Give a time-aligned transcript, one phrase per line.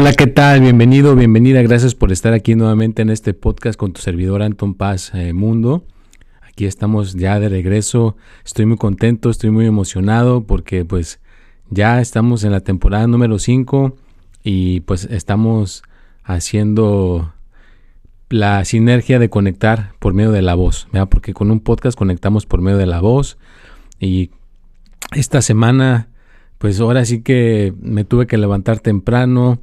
[0.00, 0.62] Hola, ¿qué tal?
[0.62, 1.60] Bienvenido, bienvenida.
[1.60, 5.84] Gracias por estar aquí nuevamente en este podcast con tu servidor Anton Paz eh, Mundo.
[6.40, 8.16] Aquí estamos ya de regreso.
[8.42, 11.20] Estoy muy contento, estoy muy emocionado porque pues
[11.68, 13.94] ya estamos en la temporada número 5
[14.42, 15.82] y pues estamos
[16.24, 17.34] haciendo
[18.30, 22.62] la sinergia de conectar por medio de la voz, porque con un podcast conectamos por
[22.62, 23.36] medio de la voz
[23.98, 24.30] y
[25.12, 26.08] esta semana
[26.56, 29.60] pues ahora sí que me tuve que levantar temprano,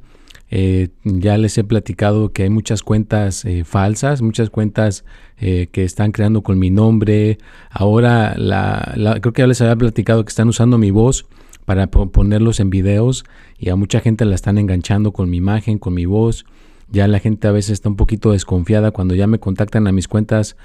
[0.50, 5.04] eh, ya les he platicado que hay muchas cuentas eh, falsas, muchas cuentas
[5.38, 7.38] eh, que están creando con mi nombre.
[7.70, 11.26] Ahora la, creo que ya les había platicado que están usando mi voz
[11.66, 13.24] para ponerlos en videos
[13.58, 16.46] y a mucha gente la están enganchando con mi imagen, con mi voz.
[16.90, 20.08] Ya la gente a veces está un poquito desconfiada cuando ya me contactan a mis
[20.08, 20.56] cuentas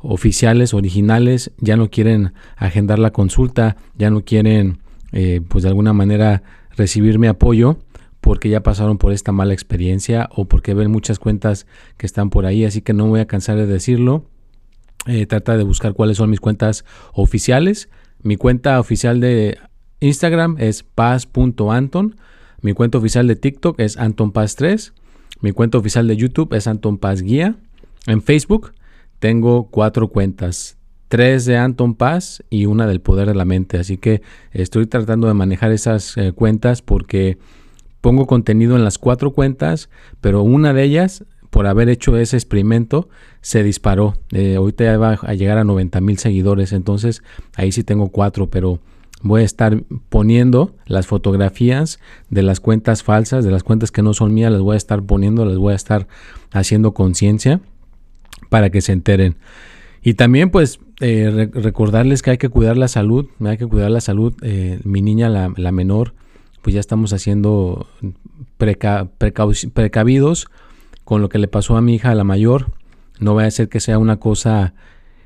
[0.00, 4.78] oficiales, originales, ya no quieren agendar la consulta, ya no quieren
[5.48, 6.42] pues de alguna manera
[6.76, 7.78] recibir mi apoyo
[8.28, 12.44] porque ya pasaron por esta mala experiencia o porque ven muchas cuentas que están por
[12.44, 14.26] ahí, así que no voy a cansar de decirlo.
[15.06, 17.88] Eh, trata de buscar cuáles son mis cuentas oficiales.
[18.22, 19.56] Mi cuenta oficial de
[20.00, 22.16] Instagram es paz.anton.
[22.60, 24.92] Mi cuenta oficial de TikTok es antonpaz3.
[25.40, 27.22] Mi cuenta oficial de YouTube es Anton Paz.
[27.22, 28.74] En Facebook
[29.20, 30.76] tengo cuatro cuentas.
[31.08, 33.78] Tres de Anton Paz y una del Poder de la Mente.
[33.78, 34.20] Así que
[34.52, 37.38] estoy tratando de manejar esas eh, cuentas porque
[38.08, 39.90] pongo contenido en las cuatro cuentas,
[40.22, 43.10] pero una de ellas, por haber hecho ese experimento,
[43.42, 44.14] se disparó.
[44.32, 47.22] Eh, ahorita ya va a llegar a 90 mil seguidores, entonces
[47.54, 48.80] ahí sí tengo cuatro, pero
[49.20, 54.14] voy a estar poniendo las fotografías de las cuentas falsas, de las cuentas que no
[54.14, 56.08] son mías, las voy a estar poniendo, las voy a estar
[56.50, 57.60] haciendo conciencia
[58.48, 59.36] para que se enteren.
[60.02, 64.00] Y también pues eh, recordarles que hay que cuidar la salud, hay que cuidar la
[64.00, 64.32] salud.
[64.40, 66.14] Eh, mi niña, la, la menor,
[66.62, 67.86] pues ya estamos haciendo
[69.72, 70.48] precavidos
[71.04, 72.66] con lo que le pasó a mi hija, a la mayor.
[73.20, 74.74] No va a ser que sea una cosa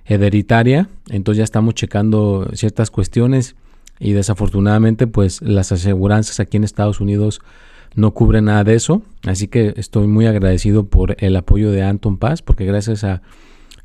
[0.04, 3.54] hereditaria, entonces ya estamos checando ciertas cuestiones
[4.00, 7.40] y desafortunadamente pues las aseguranzas aquí en Estados Unidos
[7.94, 12.16] no cubren nada de eso, así que estoy muy agradecido por el apoyo de Anton
[12.16, 13.22] Paz porque gracias a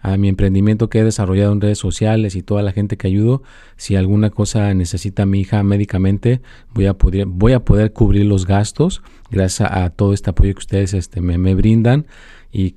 [0.08, 3.44] a mi emprendimiento que he desarrollado en redes sociales y toda la gente que ayudo.
[3.76, 6.42] Si alguna cosa necesita mi hija médicamente,
[6.74, 11.56] voy a poder, cubrir los gastos gracias a, todo este apoyo que ustedes este, me,
[11.56, 12.06] brindan
[12.52, 12.76] y,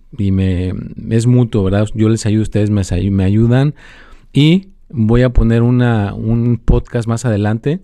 [1.11, 1.87] es mutuo, ¿verdad?
[1.95, 3.75] Yo les ayudo, ustedes me, ayudan
[4.33, 7.81] y voy a poner un podcast más adelante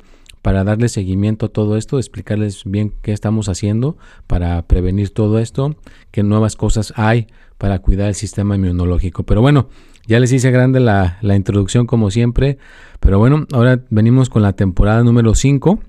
[0.47, 3.97] para darle seguimiento a todo esto, explicarles bien qué estamos haciendo
[4.29, 5.75] para prevenir todo esto,
[6.13, 7.27] qué nuevas cosas hay
[7.59, 9.25] para cuidar el sistema inmunológico.
[9.25, 9.69] Pero bueno,
[10.07, 12.59] ya les hice grande la, introducción como siempre,
[13.01, 15.81] pero bueno, ahora venimos con la temporada número 5,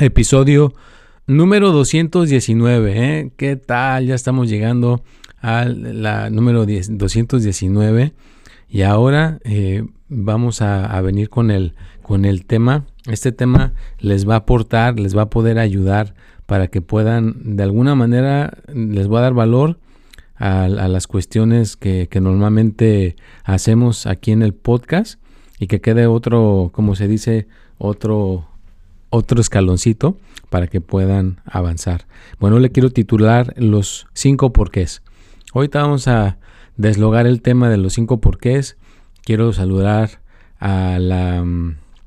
[0.00, 0.74] episodio
[1.26, 2.92] número 219.
[2.94, 3.32] ¿eh?
[3.38, 4.04] ¿Qué tal?
[4.04, 5.02] Ya estamos llegando
[5.40, 8.12] a la número 219
[8.68, 11.72] y ahora eh, vamos a, venir con el,
[12.02, 16.14] con el tema este tema les va a aportar, les va a poder ayudar
[16.46, 19.78] para que puedan, de alguna manera, les va a dar valor
[20.36, 25.20] a, las cuestiones que, normalmente hacemos aquí en el podcast
[25.58, 28.48] y que quede otro, como se dice, otro,
[29.10, 30.16] otro escaloncito
[30.48, 32.06] para que puedan avanzar.
[32.38, 35.02] Bueno, le quiero titular los cinco porqués.
[35.52, 36.38] Ahorita vamos a
[36.76, 38.76] deslogar el tema de los cinco porqués.
[39.22, 40.20] Quiero saludar
[40.60, 41.44] a la,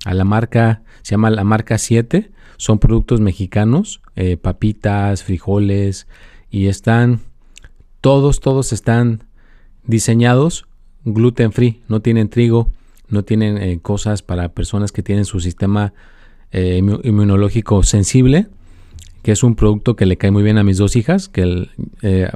[0.06, 6.08] a la marca se llama la marca 7, son productos mexicanos, eh, papitas, frijoles,
[6.50, 7.20] y están,
[8.02, 9.24] todos, todos están
[9.84, 10.68] diseñados
[11.04, 12.70] gluten free, no tienen trigo,
[13.08, 15.94] no tienen eh, cosas para personas que tienen su sistema
[16.52, 18.48] eh, inmunológico sensible,
[19.24, 21.68] que es un producto que le cae muy bien a mis dos hijas, que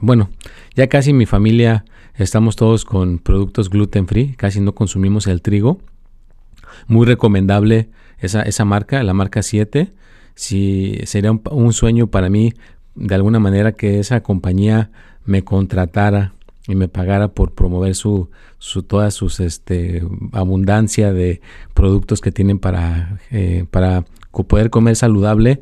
[0.02, 0.30] bueno,
[0.76, 1.86] ya casi mi familia
[2.16, 5.80] estamos todos con productos gluten free, casi no consumimos el trigo.
[6.88, 7.89] Muy recomendable
[8.19, 9.94] esa, esa marca, la marca 7.
[10.36, 12.54] si sería un, sueño para mí
[12.95, 14.92] de alguna manera que esa compañía
[15.25, 16.33] me contratara
[16.68, 21.42] y me pagara por promover su, su toda sus este abundancia de
[21.74, 25.62] productos que tienen para eh, para poder comer saludable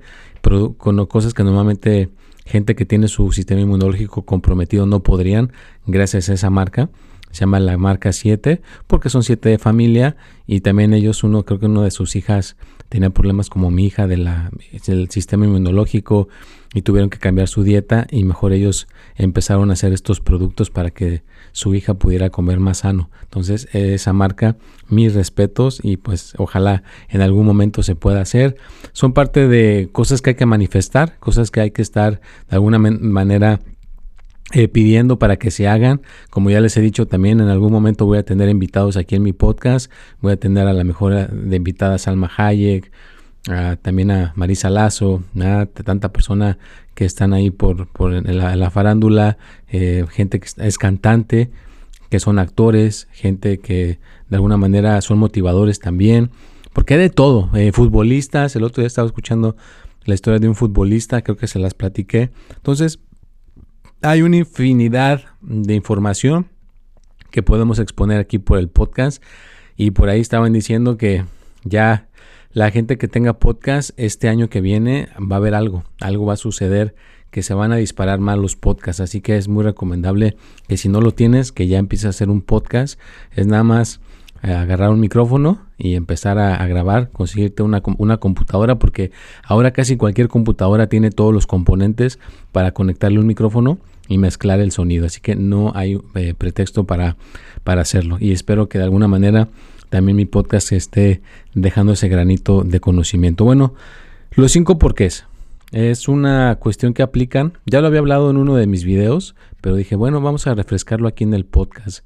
[0.77, 2.09] con cosas que normalmente
[2.45, 5.51] gente que tiene su sistema inmunológico comprometido no podrían
[5.85, 6.89] gracias a esa marca
[7.33, 10.15] se llama la marca 7 porque son siete de familia
[10.47, 12.55] y también ellos uno creo que uno de sus hijas
[12.89, 14.51] tenía problemas como mi hija de la,
[14.85, 16.27] del sistema inmunológico
[16.75, 20.91] y tuvieron que cambiar su dieta y mejor ellos empezaron a hacer estos productos para
[20.91, 23.09] que su hija pudiera comer más sano.
[23.23, 24.57] Entonces esa marca,
[24.89, 28.57] mis respetos y pues ojalá en algún momento se pueda hacer.
[28.91, 32.77] Son parte de cosas que hay que manifestar, cosas que hay que estar de alguna
[32.77, 33.59] manera
[34.55, 36.01] eh, pidiendo para que se hagan.
[36.29, 39.23] Como ya les he dicho también, en algún momento voy a tener invitados aquí en
[39.23, 39.91] mi podcast.
[40.21, 42.91] Voy a tener a la mejor eh, de invitadas Salma Hayek,
[43.81, 46.59] también a Marisa Lazo, a tanta persona
[46.93, 49.39] que están ahí por, por la, farándula,
[49.69, 51.49] eh, gente que es cantante,
[52.11, 53.97] que son actores, gente que
[54.29, 56.29] de alguna manera son motivadores también.
[56.73, 59.55] Porque hay de todo, futbolistas, el otro día estaba escuchando
[60.05, 62.29] la historia de un futbolista, creo que se las platiqué.
[62.55, 62.99] Entonces,
[64.03, 66.47] hay una infinidad de información
[67.31, 69.23] que podemos exponer aquí por el podcast
[69.77, 71.23] y por ahí estaban diciendo que
[71.63, 72.09] ya
[72.51, 76.33] la gente que tenga podcast este año que viene va a haber algo, algo va
[76.33, 76.95] a suceder
[77.31, 80.35] que se van a disparar más los podcasts, así que es muy recomendable
[80.67, 82.99] que si no lo tienes, que ya empieces a hacer un podcast,
[83.31, 84.01] es nada más
[84.43, 89.11] eh, agarrar un micrófono y empezar a, grabar, conseguirte una, una, computadora, porque
[89.43, 92.19] ahora casi cualquier computadora tiene todos los componentes
[92.51, 95.05] para conectarle un micrófono y mezclar el sonido.
[95.05, 97.17] Así que no hay eh, pretexto para,
[97.63, 98.17] para hacerlo.
[98.19, 99.47] Y espero que de alguna manera
[99.89, 101.21] también mi podcast esté
[101.53, 103.45] dejando ese granito de conocimiento.
[103.45, 103.73] Bueno,
[104.31, 105.25] los cinco porqués.
[105.71, 107.53] Es una cuestión que aplican.
[107.65, 111.07] Ya lo había hablado en uno de mis videos, pero dije, bueno, vamos a refrescarlo
[111.07, 112.05] aquí en el podcast.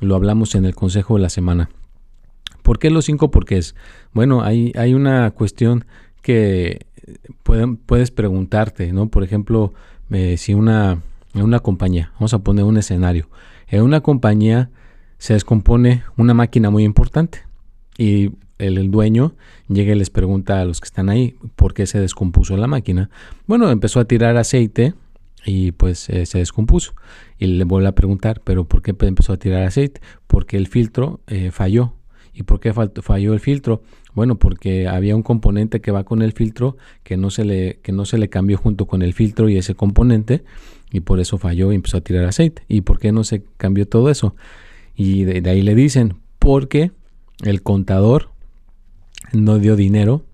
[0.00, 1.68] Lo hablamos en el consejo de la semana.
[2.62, 3.74] ¿Por qué los cinco porqués?
[4.12, 5.84] Bueno, hay, hay una cuestión
[6.22, 6.86] que
[7.86, 9.08] puedes preguntarte, ¿no?
[9.08, 9.74] Por ejemplo,
[10.10, 11.02] eh, si una
[11.34, 13.28] en una compañía, vamos a poner un escenario,
[13.68, 14.70] en una compañía
[15.18, 17.40] se descompone una máquina muy importante
[17.96, 19.34] y el, dueño
[19.68, 23.10] llega y les pregunta a los que están ahí por qué se descompuso la máquina.
[23.46, 24.94] Bueno, empezó a tirar aceite
[25.44, 26.94] y pues eh, se descompuso.
[27.38, 30.00] Y le vuelve a preguntar, pero ¿por qué empezó a tirar aceite?
[30.26, 31.94] Porque el filtro eh, falló.
[32.32, 33.82] ¿Y por qué falló el filtro?
[34.14, 37.92] Bueno, porque había un componente que va con el filtro que no se le, que
[37.92, 40.44] no se le cambió junto con el filtro y ese componente
[40.90, 42.62] y por eso falló y empezó a tirar aceite.
[42.68, 44.36] ¿Y por qué no se cambió todo eso?
[44.94, 46.92] Y de, ahí le dicen, porque
[47.42, 48.30] el contador
[49.32, 50.24] no dio dinero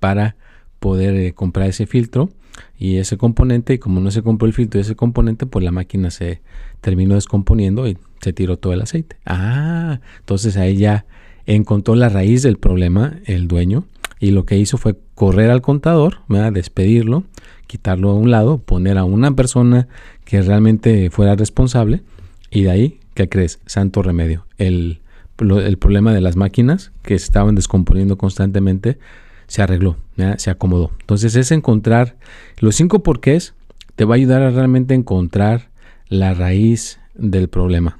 [0.00, 0.36] para
[0.80, 2.30] poder eh, comprar ese filtro
[2.76, 5.70] y ese componente y como no se compró el filtro y ese componente pues la
[5.70, 6.40] máquina se
[6.80, 9.16] terminó descomponiendo y se tiró todo el aceite.
[9.24, 11.06] Ah, entonces ahí ya
[11.54, 13.84] encontró la raíz del problema el dueño
[14.20, 16.18] y lo que hizo fue correr al contador,
[16.52, 17.24] despedirlo
[17.68, 19.86] quitarlo a un lado, poner a una persona
[20.24, 22.02] que realmente fuera responsable
[22.50, 23.60] y de ahí, ¿qué crees?
[23.66, 24.46] Santo remedio.
[24.56, 25.00] El,
[25.38, 28.98] el problema de las máquinas que estaban descomponiendo constantemente
[29.46, 29.96] se arregló,
[30.38, 30.90] se acomodó.
[31.00, 32.16] Entonces es encontrar
[32.58, 33.54] los cinco porqués,
[33.94, 35.68] te va a ayudar a realmente encontrar
[36.08, 37.98] la raíz del problema,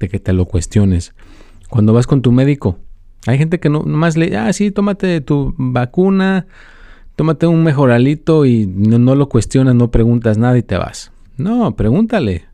[0.00, 1.14] de que te lo cuestiones.
[1.74, 2.78] Cuando vas con tu médico,
[3.26, 6.46] hay gente que no más le, ah, sí, tómate tu vacuna,
[7.16, 11.10] tómate un mejoralito y no, lo cuestionas, no preguntas nada y te vas.
[11.36, 12.44] No, pregúntale.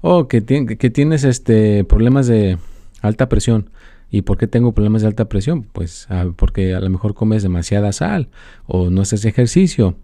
[0.00, 2.58] Oh, que, que tienes este problemas de
[3.00, 3.70] alta presión.
[4.10, 5.62] ¿Y por qué tengo problemas de alta presión?
[5.62, 8.28] Pues ah, porque a lo mejor comes demasiada sal
[8.66, 9.94] o no haces ejercicio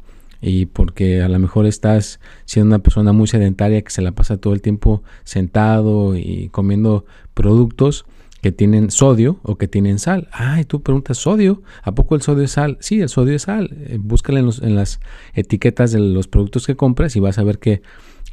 [0.41, 4.37] y porque a lo mejor estás siendo una persona muy sedentaria que se la pasa
[4.37, 8.07] todo el tiempo sentado y comiendo productos
[8.41, 10.29] que tienen sodio o que tienen sal.
[10.33, 11.63] Ay, tú preguntas, ¿sodio?
[11.83, 12.79] ¿A poco el sodio es sal?
[12.81, 13.71] Sí, el sodio es sal.
[13.87, 15.01] Eh, búscale en, las
[15.35, 17.83] etiquetas de los productos que compras y vas a ver que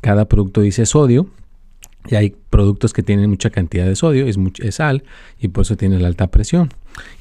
[0.01, 1.27] cada producto dice sodio.
[2.09, 5.03] Y hay productos que tienen mucha cantidad de sodio, es, mucha, sal,
[5.41, 6.69] y por eso tiene la alta presión.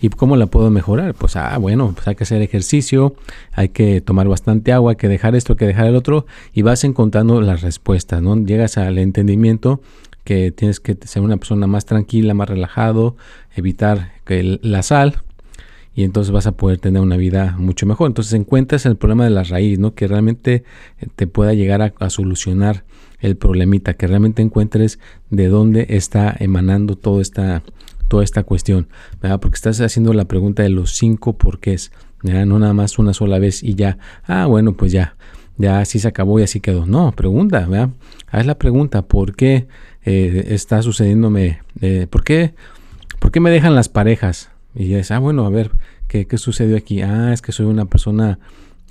[0.00, 1.12] ¿Y cómo la puedo mejorar?
[1.14, 3.16] Pues, ah, bueno, pues hay que hacer ejercicio,
[3.50, 6.62] hay que tomar bastante agua, hay que dejar esto, hay que dejar el otro, y
[6.62, 8.36] vas encontrando las respuestas, ¿no?
[8.36, 9.80] Llegas al entendimiento
[10.26, 13.16] que tienes que ser una persona más tranquila, más relajado,
[13.54, 15.22] evitar que la sal
[15.94, 18.08] y entonces vas a poder tener una vida mucho mejor.
[18.08, 19.94] Entonces encuentras el problema de la raíz, ¿no?
[19.94, 20.64] Que realmente
[20.98, 22.84] eh, te pueda llegar a, solucionar
[23.20, 24.98] el problemita, que realmente encuentres
[25.30, 27.62] de dónde está emanando toda esta,
[28.08, 28.88] toda esta cuestión,
[29.22, 29.38] ¿verdad?
[29.38, 31.92] Porque estás haciendo la pregunta de los cinco porqués.
[32.22, 35.16] no nada más una sola vez y ya, ah, bueno, pues ya,
[35.56, 36.84] ya así se acabó y así quedó.
[36.84, 37.90] No, pregunta, ¿verdad?
[38.26, 39.66] haz la pregunta, ¿por qué
[40.06, 41.60] eh, está sucediéndome?
[41.82, 42.54] Eh, ¿por, qué,
[43.18, 44.50] ¿Por qué me dejan las parejas?
[44.74, 45.72] Y es, ah, bueno, a ver,
[46.08, 47.02] ¿qué, ¿qué, sucedió aquí?
[47.02, 48.38] Ah, es que soy una persona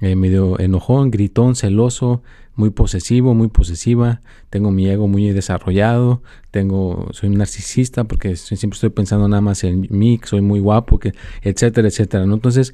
[0.02, 2.22] eh, medio enojón, gritón, celoso,
[2.56, 8.76] muy posesivo, muy posesiva, tengo mi ego muy desarrollado, tengo, soy un narcisista porque siempre
[8.76, 12.26] estoy pensando nada más en mí, soy muy guapo, que, etcétera, etcétera.
[12.26, 12.36] ¿no?
[12.36, 12.74] Entonces,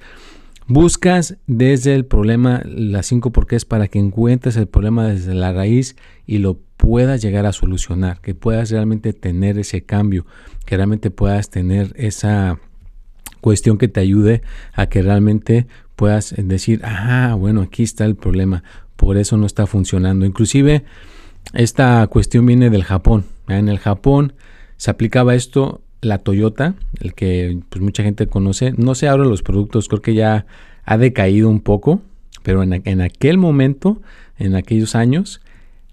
[0.74, 5.96] buscas desde el problema las cinco porqués para que encuentres el problema desde la raíz
[6.26, 10.26] y lo puedas llegar a solucionar, que puedas realmente tener ese cambio,
[10.66, 12.60] que realmente puedas tener esa
[13.42, 14.42] cuestión que te ayude
[14.74, 18.64] a que realmente puedas decir, ah, bueno, aquí está el problema,
[18.96, 20.26] por eso no está funcionando.
[20.26, 20.84] Inclusive
[21.54, 23.26] esta cuestión viene del Japón.
[23.48, 24.34] En el Japón
[24.78, 28.74] se aplicaba esto, la Toyota, el que pues, mucha gente conoce.
[28.78, 30.46] No sé ahora los productos, creo que ya
[30.84, 32.02] ha decaído un poco,
[32.44, 34.02] pero en, en aquel momento,
[34.38, 35.42] en aquellos años,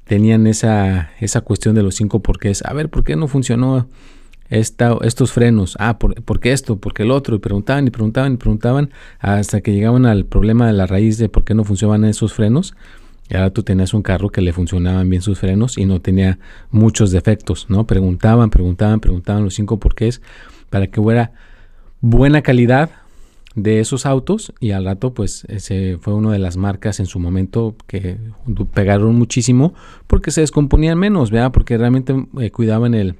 [0.04, 2.64] tenían esa, esa cuestión de los cinco porqués.
[2.64, 3.86] A ver, ¿por qué no funcionó
[4.48, 5.76] esta, estos frenos?
[5.78, 6.78] Ah, ¿por, ¿por, qué esto?
[6.78, 7.36] ¿Por qué el otro?
[7.36, 11.28] Y preguntaban y preguntaban y preguntaban hasta que llegaban al problema de la raíz de
[11.28, 12.74] por qué no funcionaban esos frenos.
[13.28, 16.38] Y ahora tú tenías un carro que le funcionaban bien sus frenos y no tenía
[16.70, 17.86] muchos defectos, ¿no?
[17.86, 20.22] Preguntaban, preguntaban, preguntaban los cinco porqués
[20.70, 21.32] para que fuera
[22.00, 22.90] buena calidad
[23.54, 27.18] de esos autos y al rato pues ese fue una de las marcas en su
[27.18, 28.16] momento que
[28.72, 29.74] pegaron muchísimo
[30.06, 31.52] porque se descomponían menos, ¿verdad?
[31.52, 33.16] Porque realmente eh, cuidaban el,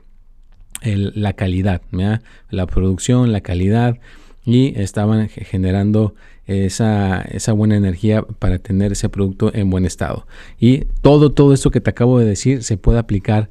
[0.83, 2.23] la calidad, ¿verdad?
[2.50, 3.99] La producción, la calidad
[4.45, 6.14] y estaban generando
[6.47, 10.26] esa, esa, buena energía para tener ese producto en buen estado.
[10.59, 13.50] Y todo, todo esto que te acabo de decir se puede aplicar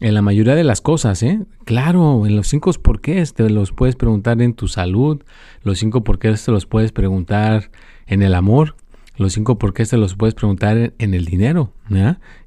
[0.00, 1.40] en la mayoría de las cosas, ¿eh?
[1.64, 5.22] Claro, en los cinco porqués te los puedes preguntar en tu salud,
[5.62, 7.70] los cinco porqués te los puedes preguntar
[8.08, 8.74] en el amor,
[9.16, 11.72] los cinco porqués te los puedes preguntar en, el dinero.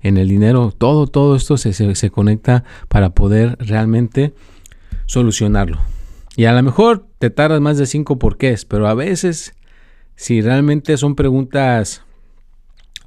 [0.01, 4.33] En el dinero, todo, todo esto se, se conecta para poder realmente
[5.05, 5.79] solucionarlo.
[6.35, 9.53] Y a lo mejor te tardas más de cinco porqués, pero a veces
[10.15, 12.03] si realmente son preguntas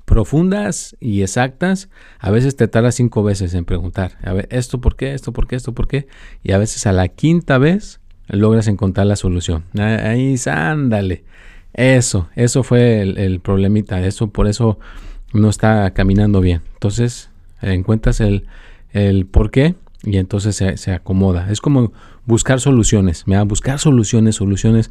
[0.04, 4.96] profundas y exactas, a veces te tardas cinco veces en preguntar, a ver, esto por
[4.96, 6.06] qué, esto por qué, esto por qué,
[6.42, 9.64] y a veces a la quinta vez logras encontrar la solución.
[9.78, 11.24] Ahí, ándale.
[11.74, 14.78] Eso, eso fue el, problemita, eso por eso
[15.32, 16.62] no está caminando bien.
[16.74, 17.30] Entonces,
[17.60, 18.46] encuentras el,
[18.92, 21.50] el por qué y entonces se, acomoda.
[21.50, 21.92] Es como
[22.26, 24.90] buscar soluciones, ¿me buscar soluciones, soluciones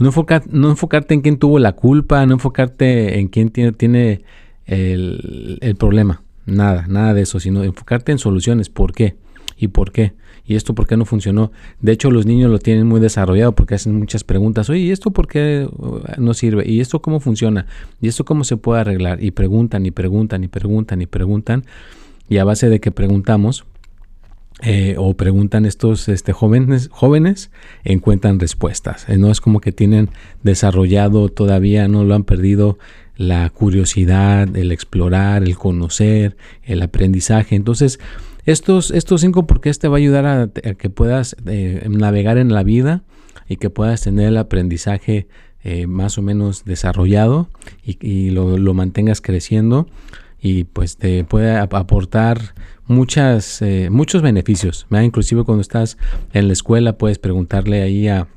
[0.00, 0.10] no,
[0.50, 4.22] no enfocarte en quién tuvo la culpa, no enfocarte en quién tiene, tiene
[4.66, 6.22] el, el, problema.
[6.46, 8.68] Nada, nada de eso, sino enfocarte en soluciones.
[8.68, 9.16] ¿Por qué?
[9.56, 10.12] ¿Y por qué?
[10.46, 11.52] ¿Y esto por qué no funcionó?
[11.80, 14.68] De hecho, los niños lo tienen muy desarrollado porque hacen muchas preguntas.
[14.68, 16.68] Oye, ¿y esto por qué uh, no sirve?
[16.68, 17.66] ¿Y esto cómo funciona?
[18.00, 19.22] ¿Y esto cómo se puede arreglar?
[19.22, 21.64] Y preguntan y preguntan y preguntan y preguntan.
[22.28, 23.64] Y a base de que preguntamos,
[24.66, 27.50] eh, o preguntan estos este, jóvenes, jóvenes,
[27.84, 29.06] encuentran respuestas.
[29.10, 30.08] Eh, no es como que tienen
[30.42, 32.78] desarrollado todavía, no lo han perdido
[33.16, 37.56] la curiosidad, el explorar, el conocer, el aprendizaje.
[37.56, 38.00] Entonces,
[38.46, 42.62] estos, estos cinco porqués te va a ayudar a, que puedas eh, navegar en la
[42.62, 43.02] vida
[43.46, 45.28] y que puedas tener el aprendizaje
[45.88, 47.48] más o menos desarrollado
[47.82, 49.88] y, lo, lo mantengas creciendo
[50.44, 52.38] y pues te puede aportar
[52.86, 54.86] muchas, eh, muchos beneficios.
[54.90, 55.96] Inclusive cuando estás
[56.34, 58.28] en la escuela puedes preguntarle ahí a,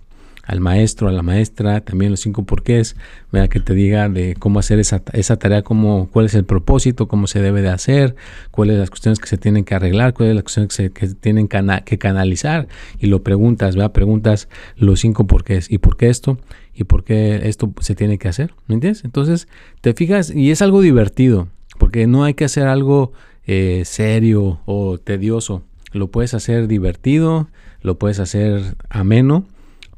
[0.41, 2.95] al maestro, a la maestra, también los cinco porqués,
[3.33, 7.09] vea que te diga de cómo hacer esa, esa tarea, cómo, cuál es el propósito,
[7.09, 8.15] cómo se debe de hacer,
[8.51, 11.97] cuáles las cuestiones que se tienen que arreglar, cuáles las cuestiones que se tienen que
[11.97, 14.47] canalizar y lo preguntas, vea, preguntas
[14.77, 15.69] los cinco porqués.
[15.69, 16.39] Y por qué esto
[16.73, 19.03] y por qué esto se tiene que hacer, ¿me entiendes?
[19.03, 19.49] Entonces
[19.81, 21.49] te fijas y es algo divertido
[21.87, 23.13] porque no hay que hacer algo
[23.45, 25.63] eh, serio o tedioso.
[25.93, 27.47] Lo puedes hacer divertido,
[27.81, 29.45] lo puedes hacer ameno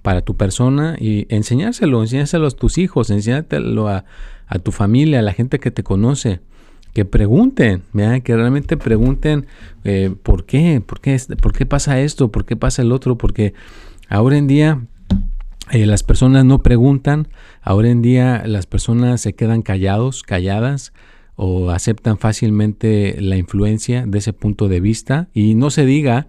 [0.04, 4.06] para tu persona y enseñárselo, enseñárselo a tus hijos, enseñártelo a,
[4.46, 6.42] a tu familia, a la gente que te conoce.
[6.94, 7.82] Que pregunten,
[8.24, 9.48] que realmente pregunten
[9.84, 13.56] eh, por qué, por qué, por qué pasa esto, por qué pasa el otro, porque
[14.10, 14.80] ahora en día
[15.72, 17.30] eh, las personas no preguntan,
[17.64, 20.94] ahora en día las personas se quedan callados, calladas,
[21.42, 25.30] o aceptan fácilmente la influencia de ese punto de vista.
[25.34, 26.28] Y no se diga,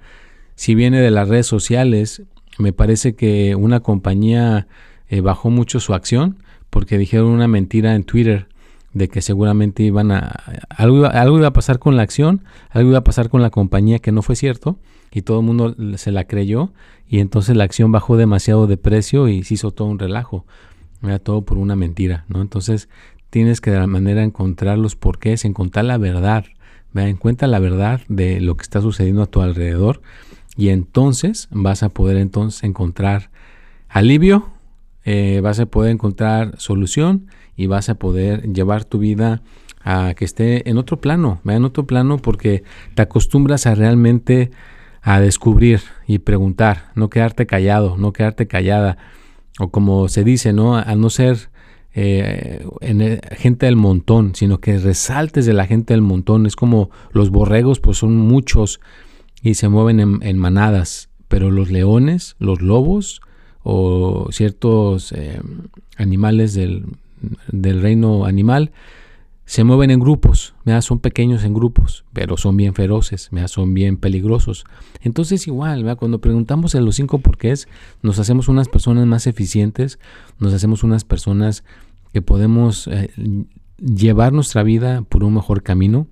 [0.54, 2.22] si viene de las redes sociales,
[2.60, 4.68] me parece que una compañía
[5.08, 6.38] eh, bajó mucho su acción
[6.70, 8.46] porque dijeron una mentira en Twitter
[8.92, 12.90] de que seguramente iban a algo iba, algo iba a pasar con la acción, algo
[12.90, 14.78] iba a pasar con la compañía que no fue cierto
[15.10, 16.72] y todo el mundo se la creyó
[17.08, 20.44] y entonces la acción bajó demasiado de precio y se hizo todo un relajo.
[21.24, 22.42] todo por una mentira, ¿no?
[22.42, 22.88] Entonces
[23.30, 26.44] tienes que de la manera encontrar los porqués, encontrar la verdad,
[26.94, 30.02] en cuenta la verdad de lo que está sucediendo a tu alrededor
[30.56, 33.30] y entonces vas a poder entonces encontrar
[33.88, 34.50] alivio,
[35.04, 39.42] eh, vas a poder encontrar solución y vas a poder llevar tu vida
[39.82, 44.50] a que esté en otro plano, en otro plano porque te acostumbras a realmente
[45.02, 48.98] a descubrir y preguntar, no quedarte callado, no quedarte callada,
[49.58, 50.76] o como se dice, ¿no?
[50.76, 51.48] A no ser
[51.94, 56.46] eh, en gente del montón, sino que resaltes de la gente del montón.
[56.46, 58.80] Es como los borregos, pues son muchos
[59.42, 63.20] y se mueven en, manadas, pero los leones, los lobos
[63.62, 65.40] o ciertos eh,
[65.96, 66.84] animales del,
[67.48, 68.72] del reino animal,
[69.50, 74.64] se mueven en grupos, son pequeños en grupos, pero son bien feroces, son bien peligrosos.
[75.00, 77.66] Entonces igual, cuando preguntamos en los cinco porqués,
[78.00, 79.98] nos hacemos unas personas más eficientes,
[80.38, 81.64] nos hacemos unas personas
[82.12, 83.10] que podemos eh,
[83.78, 86.06] llevar nuestra vida por un mejor camino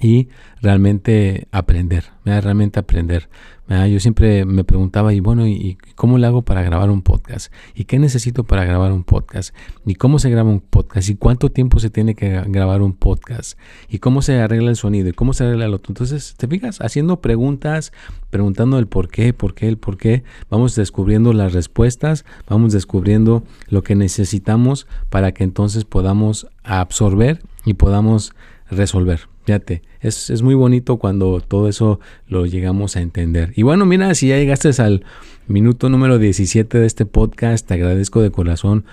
[0.00, 0.28] y
[0.60, 3.28] realmente aprender, realmente aprender.
[3.68, 7.52] Yo siempre me preguntaba, y bueno, ¿y cómo le hago para grabar un podcast?
[7.74, 9.54] ¿Y qué necesito para grabar un podcast?
[9.84, 11.10] ¿Y cómo se graba un podcast?
[11.10, 13.58] ¿Y cuánto tiempo se tiene que grabar un podcast?
[13.90, 15.10] ¿Y cómo se arregla el sonido?
[15.10, 15.90] ¿Y cómo se arregla el otro?
[15.90, 17.92] Entonces, te fijas, haciendo preguntas,
[18.30, 23.44] preguntando el por qué, por qué, el por qué, vamos descubriendo las respuestas, vamos descubriendo
[23.68, 28.32] lo que necesitamos para que entonces podamos absorber y podamos
[28.70, 29.28] resolver.
[29.48, 33.54] Fíjate, es, es, muy bonito cuando todo eso lo llegamos a entender.
[33.56, 35.06] Y bueno, mira, si ya llegaste al
[35.46, 38.84] minuto número 17 de este podcast, te agradezco de corazón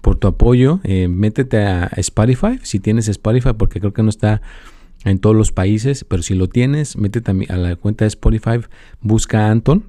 [0.00, 0.80] por tu apoyo.
[0.82, 4.42] Eh, métete a Spotify, si tienes Spotify, porque creo que no está
[5.04, 8.58] en todos los países, pero si lo tienes, métete a, a la cuenta de Spotify,
[9.00, 9.84] busca Anton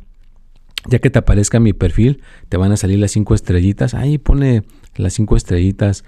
[0.87, 3.95] ya que te aparezca mi perfil, te van a salir las cinco estrellitas.
[3.95, 4.63] Ahí pone
[4.95, 6.03] las cinco estrellitas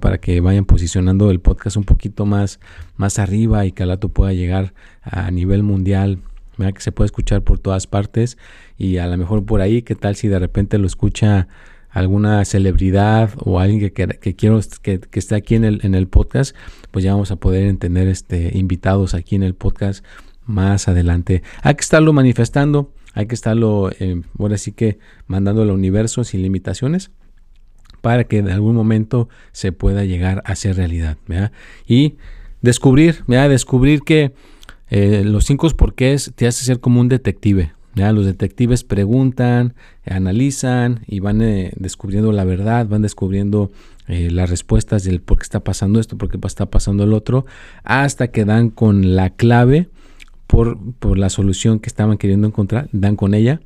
[0.00, 2.60] para que vayan posicionando el podcast un poquito más,
[2.96, 6.18] más arriba y que al pueda llegar a nivel mundial.
[6.56, 8.38] que se puede escuchar por todas partes
[8.76, 11.48] y a lo mejor por ahí, ¿qué tal si de repente lo escucha
[11.90, 16.06] alguna celebridad o alguien que, que, quiero que, que, esté aquí en el, en el
[16.06, 16.54] podcast?
[16.90, 20.04] Pues ya vamos a poder tener este, invitados aquí en el podcast
[20.44, 21.42] más adelante.
[21.62, 26.42] Hay que estarlo manifestando hay que estarlo, eh, ahora sí que mandando al universo sin
[26.42, 27.10] limitaciones
[28.00, 31.18] para que en algún momento se pueda llegar a ser realidad.
[31.86, 32.16] Y
[32.62, 34.32] descubrir, descubrir que
[34.88, 37.72] eh, los cinco porqués te hace ser como un detective.
[37.94, 39.74] Los detectives preguntan,
[40.06, 43.70] analizan y van eh, descubriendo la verdad, van descubriendo
[44.06, 47.44] eh, las respuestas del por qué está pasando esto, por qué está pasando el otro,
[47.84, 49.88] hasta que dan con la clave
[50.46, 50.78] por,
[51.16, 53.60] la solución que estaban queriendo encontrar, dan con ella,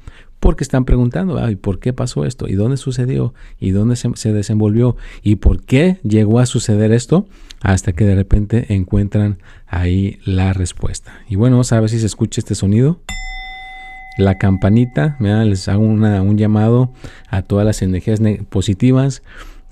[0.45, 2.47] porque están preguntando, ¿y por qué pasó esto?
[2.49, 3.33] ¿Y dónde sucedió?
[3.59, 4.95] ¿Y dónde se, desenvolvió?
[5.23, 7.27] ¿Y por qué llegó a suceder esto?
[7.63, 11.23] Hasta que de repente encuentran ahí la respuesta.
[11.31, 13.01] Y bueno, vamos a ver si se escucha este sonido.
[14.19, 16.93] La campanita, les hago un llamado
[17.31, 19.23] a todas las energías positivas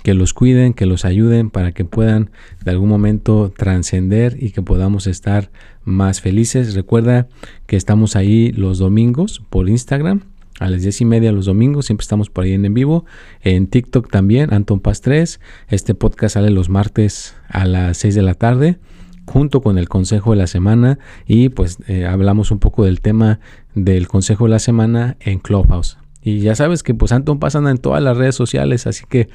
[0.02, 2.30] que los cuiden, que los ayuden para que puedan
[2.64, 5.50] de algún momento trascender y que podamos estar
[5.84, 6.74] más felices.
[6.74, 7.28] Recuerda
[7.66, 10.31] que estamos ahí los domingos por Instagram.
[10.62, 13.04] A las 10 y media los domingos, siempre estamos por ahí en, en vivo.
[13.40, 15.40] En TikTok también, Anton Paz 3.
[15.68, 18.78] Este podcast sale los martes a las 6 de la tarde,
[19.26, 20.98] junto con el consejo de la semana.
[21.26, 23.40] Y pues eh, hablamos un poco del tema
[23.74, 25.98] del consejo de la semana en Clubhouse.
[26.22, 29.28] Y ya sabes que pues Anton Paz anda en todas las redes sociales, así que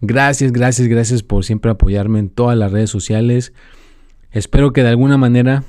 [0.00, 3.54] Gracias, gracias, gracias por siempre apoyarme en todas las redes sociales.
[4.30, 5.64] Espero que de alguna manera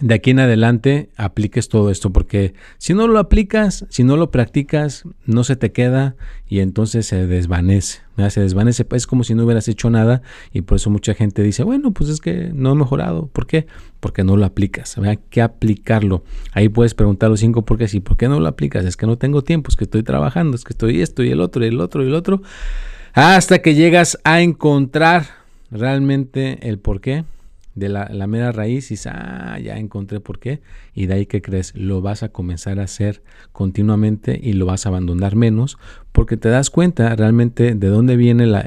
[0.00, 4.30] de aquí en adelante apliques todo esto, porque si no lo aplicas, si no lo
[4.30, 6.14] practicas, no se te queda
[6.48, 8.00] y entonces se desvanece.
[8.30, 11.62] Se desvanece, es como si no hubieras hecho nada y por eso mucha gente dice,
[11.62, 13.28] bueno, pues es que no he mejorado.
[13.28, 13.66] ¿Por qué?
[14.00, 14.98] Porque no lo aplicas.
[14.98, 16.24] Hay que aplicarlo.
[16.52, 18.84] Ahí puedes preguntar los cinco por qué sí, ¿por qué no lo aplicas?
[18.84, 21.40] Es que no tengo tiempo, es que estoy trabajando, es que estoy esto y el
[21.40, 22.42] otro y el otro y el otro
[23.14, 25.26] hasta que llegas a encontrar
[25.70, 27.24] realmente el porqué
[27.78, 30.60] de la, mera raíz y ah, ya encontré por qué.
[30.94, 34.86] Y de ahí que crees, lo vas a comenzar a hacer continuamente y lo vas
[34.86, 35.78] a abandonar menos
[36.12, 38.66] porque te das cuenta realmente de dónde viene la,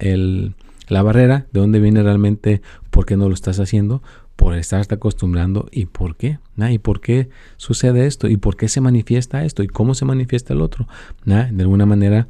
[0.87, 4.01] la barrera, de dónde viene realmente por qué no lo estás haciendo,
[4.35, 6.39] por estarte acostumbrando y por qué.
[6.57, 8.27] ¿Y por qué sucede esto?
[8.27, 9.63] ¿Y por qué se manifiesta esto?
[9.63, 10.87] ¿Y cómo se manifiesta el otro?
[11.25, 12.27] De alguna manera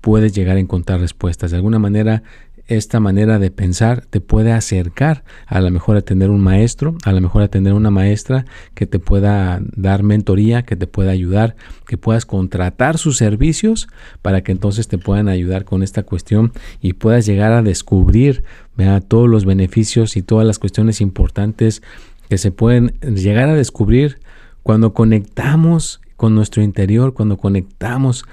[0.00, 1.50] puedes llegar a encontrar respuestas.
[1.50, 2.22] De alguna manera,
[2.70, 7.12] esta manera de pensar te puede acercar a lo mejor a tener un maestro, a
[7.12, 11.56] lo mejor a tener una maestra que te pueda dar mentoría, que te pueda ayudar,
[11.86, 13.88] que puedas contratar sus servicios
[14.22, 18.44] para que entonces te puedan ayudar con esta cuestión y puedas llegar a descubrir
[19.08, 21.82] todos los beneficios y todas las cuestiones importantes
[22.28, 24.20] que se pueden llegar a descubrir
[24.62, 28.24] cuando conectamos con nuestro interior, cuando conectamos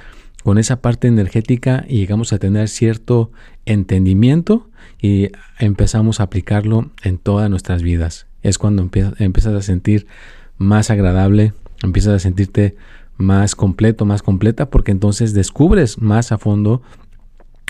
[0.48, 3.32] con esa parte energética y llegamos a tener cierto
[3.66, 5.28] entendimiento y
[5.60, 8.28] empezamos a aplicarlo en todas nuestras vidas.
[8.44, 10.08] Es cuando empiezas, a sentir
[10.58, 11.52] más agradable,
[11.84, 12.78] empiezas a sentirte
[13.18, 16.82] más completo, más completa, porque entonces descubres más a fondo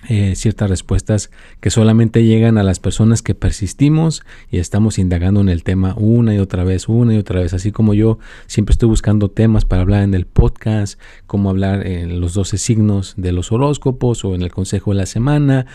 [0.07, 5.49] eh, ciertas respuestas que solamente llegan a las personas que persistimos y estamos indagando en
[5.49, 8.89] el tema una y otra vez, una y otra vez, así como yo siempre estoy
[8.89, 13.51] buscando temas para hablar en el podcast, como hablar en los 12 signos de los
[13.51, 15.65] horóscopos o en el consejo de la semana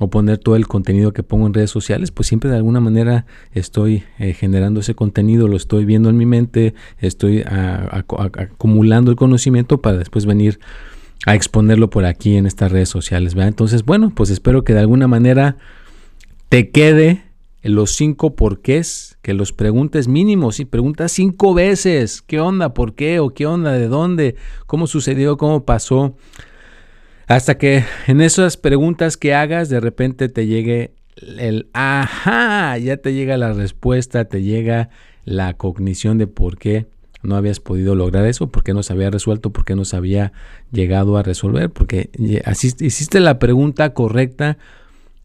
[0.00, 3.24] o poner todo el contenido que pongo en redes sociales, pues siempre de alguna manera
[3.52, 9.80] estoy eh, generando ese contenido, lo estoy viendo en mi mente, estoy acumulando el conocimiento
[9.80, 10.60] para después venir
[11.26, 13.34] a exponerlo por aquí en estas redes sociales.
[13.36, 15.56] Entonces, bueno, pues espero que de alguna manera
[16.48, 17.24] te quede
[17.62, 22.22] los cinco porqués, que los preguntes mínimos y preguntas cinco veces.
[22.22, 22.74] ¿Qué onda?
[22.74, 23.20] ¿Por qué?
[23.20, 23.72] ¿O qué onda?
[23.72, 24.36] ¿De dónde?
[24.66, 25.36] ¿Cómo sucedió?
[25.36, 26.16] ¿Cómo pasó?
[27.28, 30.94] Hasta que en esas preguntas que hagas de repente te llegue
[31.38, 34.90] el ajá, ya te llega la respuesta, te llega
[35.24, 36.86] la cognición de por qué
[37.22, 39.96] no habías podido lograr eso, por qué no se había resuelto, por qué no se
[39.96, 40.32] había
[40.70, 42.10] llegado a resolver, porque
[42.80, 44.58] hiciste la pregunta correcta,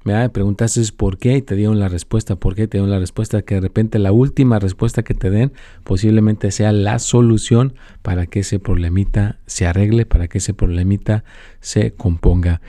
[0.03, 3.41] me preguntaste por qué y te dieron la respuesta, por qué te dieron la respuesta,
[3.41, 5.51] que de repente la última respuesta que te den
[5.83, 11.25] posiblemente sea la solución para que ese problemita se arregle, para que ese problemita
[11.59, 12.61] se componga.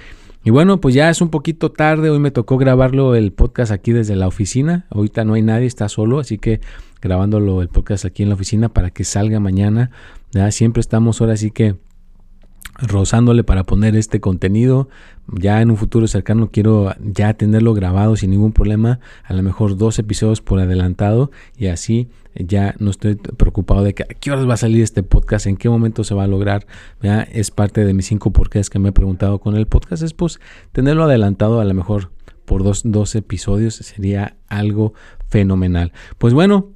[0.44, 3.92] Y bueno, pues ya es un poquito tarde, hoy me tocó grabarlo el podcast aquí
[3.92, 6.60] desde la oficina, ahorita no hay nadie, está solo, así que
[7.02, 9.90] grabándolo el podcast aquí en la oficina para que salga mañana.
[10.30, 10.50] ¿ya?
[10.50, 11.76] Siempre estamos ahora sí que
[12.78, 14.88] rozándole para poner este contenido.
[15.26, 19.76] Ya en un futuro cercano quiero ya tenerlo grabado sin ningún problema, a lo mejor
[19.76, 24.48] dos episodios por adelantado y así ya no estoy preocupado de que a qué horas
[24.48, 26.66] va a salir este podcast, en qué momento se va a lograr.
[27.02, 27.22] ¿ya?
[27.22, 30.40] Es parte de mis cinco porqués que me he preguntado con el podcast, es pues
[30.72, 32.10] tenerlo adelantado a lo mejor
[32.44, 34.94] por dos, dos episodios sería algo
[35.28, 35.92] fenomenal.
[36.16, 36.70] Pues bueno,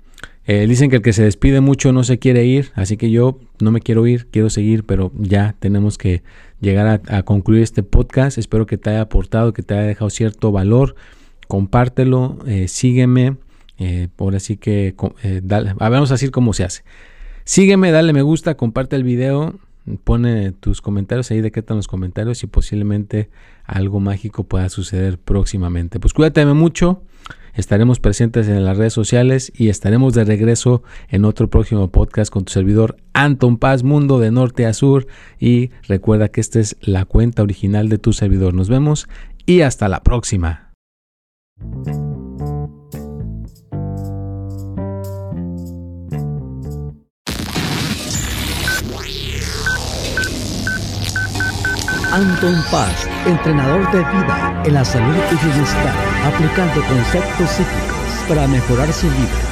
[0.46, 3.38] eh, dicen que el que se despide mucho no se quiere ir, así que yo
[3.60, 6.22] no me quiero ir, quiero seguir, pero ya tenemos que
[6.60, 8.38] llegar a, concluir este podcast.
[8.38, 10.96] Espero que te haya aportado, que te haya dejado cierto valor.
[11.46, 13.36] Compártelo, eh, sígueme.
[13.78, 14.94] Eh, por así que,
[15.42, 16.82] dale, vamos a decir cómo se hace.
[17.44, 19.58] Sígueme, dale me gusta, comparte el video,
[20.04, 23.30] pone tus comentarios ahí, decreta en los comentarios y posiblemente
[23.64, 25.98] algo mágico pueda suceder próximamente.
[25.98, 27.02] Pues cuídate mucho.
[27.54, 32.44] Estaremos presentes en las redes sociales y estaremos de regreso en otro próximo podcast con
[32.44, 35.06] tu servidor Anton Paz Mundo de norte a sur.
[35.38, 38.54] Y recuerda que esta es la cuenta original de tu servidor.
[38.54, 39.08] Nos vemos
[39.44, 40.72] y hasta la próxima.
[52.12, 58.92] Anton Paz, entrenador de vida en la salud y bienestar, aplicando conceptos psíquicos para mejorar
[58.92, 59.51] su vida.